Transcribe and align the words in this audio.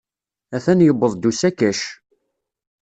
Atan 0.55 0.79
yuweḍ-d 0.85 1.23
usakac. 1.29 1.79